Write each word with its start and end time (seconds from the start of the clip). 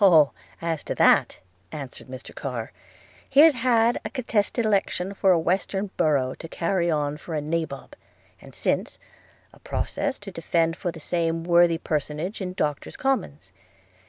'Oh! 0.00 0.30
as 0.60 0.84
to 0.84 0.94
that,' 0.94 1.38
answered 1.72 2.06
Mr 2.06 2.32
Carr, 2.32 2.70
'he 3.28 3.40
has 3.40 3.54
had 3.54 4.00
a 4.04 4.10
contested 4.10 4.64
election 4.64 5.12
for 5.12 5.32
a 5.32 5.38
Western 5.40 5.90
borough 5.96 6.34
to 6.36 6.46
carry 6.46 6.88
on 6.88 7.16
for 7.16 7.34
a 7.34 7.40
Nabob; 7.40 7.96
and 8.40 8.54
since, 8.54 9.00
a 9.52 9.58
process 9.58 10.20
to 10.20 10.30
defend 10.30 10.76
for 10.76 10.92
the 10.92 11.00
same 11.00 11.42
worthy 11.42 11.78
personage 11.78 12.40
in 12.40 12.52
Doctors 12.52 12.96
Commons. 12.96 13.50